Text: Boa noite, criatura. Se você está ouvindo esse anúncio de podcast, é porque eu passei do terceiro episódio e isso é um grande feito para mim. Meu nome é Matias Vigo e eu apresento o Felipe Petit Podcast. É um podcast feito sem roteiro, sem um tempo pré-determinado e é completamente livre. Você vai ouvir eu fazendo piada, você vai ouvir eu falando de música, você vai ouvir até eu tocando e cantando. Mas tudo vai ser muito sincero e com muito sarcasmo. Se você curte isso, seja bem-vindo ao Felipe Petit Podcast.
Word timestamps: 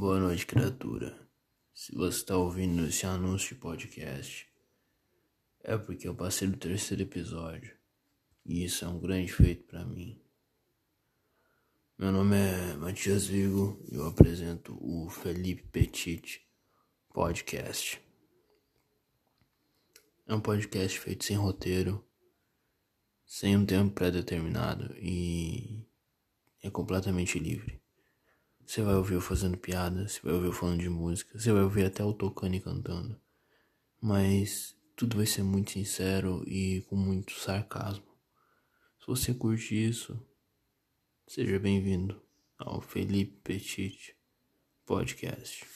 Boa 0.00 0.18
noite, 0.18 0.46
criatura. 0.46 1.14
Se 1.74 1.94
você 1.94 2.20
está 2.20 2.34
ouvindo 2.34 2.86
esse 2.86 3.04
anúncio 3.04 3.54
de 3.54 3.60
podcast, 3.60 4.48
é 5.62 5.76
porque 5.76 6.08
eu 6.08 6.14
passei 6.14 6.48
do 6.48 6.56
terceiro 6.56 7.02
episódio 7.02 7.76
e 8.46 8.64
isso 8.64 8.82
é 8.82 8.88
um 8.88 8.98
grande 8.98 9.30
feito 9.30 9.64
para 9.64 9.84
mim. 9.84 10.18
Meu 11.98 12.10
nome 12.10 12.34
é 12.34 12.76
Matias 12.76 13.26
Vigo 13.26 13.78
e 13.92 13.96
eu 13.96 14.06
apresento 14.06 14.74
o 14.80 15.10
Felipe 15.10 15.64
Petit 15.64 16.48
Podcast. 17.12 18.00
É 20.26 20.34
um 20.34 20.40
podcast 20.40 20.98
feito 20.98 21.26
sem 21.26 21.36
roteiro, 21.36 22.02
sem 23.26 23.54
um 23.54 23.66
tempo 23.66 23.92
pré-determinado 23.92 24.96
e 24.96 25.86
é 26.62 26.70
completamente 26.70 27.38
livre. 27.38 27.79
Você 28.70 28.82
vai 28.82 28.94
ouvir 28.94 29.14
eu 29.14 29.20
fazendo 29.20 29.58
piada, 29.58 30.06
você 30.06 30.20
vai 30.22 30.32
ouvir 30.32 30.46
eu 30.46 30.52
falando 30.52 30.78
de 30.78 30.88
música, 30.88 31.36
você 31.36 31.50
vai 31.50 31.60
ouvir 31.60 31.86
até 31.86 32.04
eu 32.04 32.12
tocando 32.12 32.54
e 32.54 32.60
cantando. 32.60 33.20
Mas 34.00 34.76
tudo 34.94 35.16
vai 35.16 35.26
ser 35.26 35.42
muito 35.42 35.72
sincero 35.72 36.44
e 36.46 36.80
com 36.82 36.94
muito 36.94 37.32
sarcasmo. 37.32 38.06
Se 39.00 39.08
você 39.08 39.34
curte 39.34 39.74
isso, 39.74 40.24
seja 41.26 41.58
bem-vindo 41.58 42.22
ao 42.56 42.80
Felipe 42.80 43.40
Petit 43.42 44.14
Podcast. 44.86 45.66